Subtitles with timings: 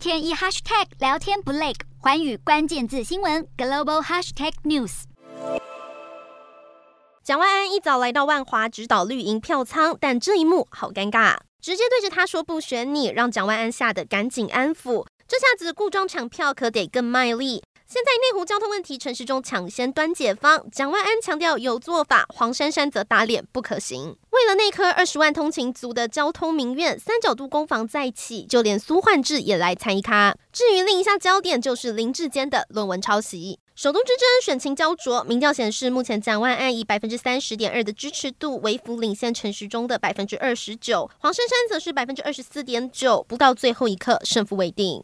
[0.00, 5.02] 天一 hashtag 聊天不累，环宇关键字新闻 global hashtag news。
[7.22, 15.06] 蒋万安一早来到万华指导绿营票仓，但这一幕好尴尬，直接对着他说不选你，让蒋万安吓得赶紧安抚。
[15.28, 17.62] 这下子故装抢票可得更卖力。
[17.92, 24.16] 现在内湖交通问题，陈时中抢先端解方，蒋万安强调有做法，黄珊珊则打脸不可行。
[24.30, 30.36] 为了那颗二十万通勤族的交通民怨，三角度攻防再起，就连苏焕智也来参一咖。
[30.52, 33.58] 至于另一项焦点，就是林志坚的论文抄袭。
[33.74, 45.02] 首都之争选情焦灼，民调显示，目前蒋万安以百分之三十点二的支持度，微幅领先陈时中的百分之二十九，黄珊珊则是百分之二十四点九，不到最后一刻，胜负未定。